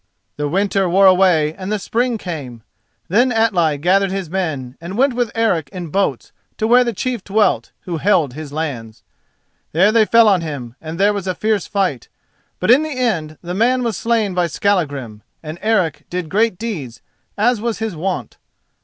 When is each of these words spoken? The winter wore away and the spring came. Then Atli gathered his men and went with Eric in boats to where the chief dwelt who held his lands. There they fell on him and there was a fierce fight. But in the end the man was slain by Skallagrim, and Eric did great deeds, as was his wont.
The 0.35 0.49
winter 0.49 0.89
wore 0.89 1.05
away 1.05 1.53
and 1.53 1.71
the 1.71 1.77
spring 1.77 2.17
came. 2.17 2.63
Then 3.07 3.31
Atli 3.31 3.77
gathered 3.77 4.09
his 4.09 4.31
men 4.31 4.75
and 4.81 4.97
went 4.97 5.13
with 5.13 5.29
Eric 5.35 5.69
in 5.71 5.89
boats 5.89 6.31
to 6.57 6.65
where 6.65 6.83
the 6.83 6.91
chief 6.91 7.23
dwelt 7.23 7.71
who 7.81 7.97
held 7.97 8.33
his 8.33 8.51
lands. 8.51 9.03
There 9.73 9.91
they 9.91 10.05
fell 10.05 10.27
on 10.27 10.41
him 10.41 10.73
and 10.81 10.99
there 10.99 11.13
was 11.13 11.27
a 11.27 11.35
fierce 11.35 11.67
fight. 11.67 12.09
But 12.59 12.71
in 12.71 12.81
the 12.81 12.89
end 12.97 13.37
the 13.43 13.53
man 13.53 13.83
was 13.83 13.95
slain 13.95 14.33
by 14.33 14.47
Skallagrim, 14.47 15.21
and 15.43 15.59
Eric 15.61 16.05
did 16.09 16.29
great 16.29 16.57
deeds, 16.57 17.03
as 17.37 17.61
was 17.61 17.77
his 17.77 17.95
wont. 17.95 18.37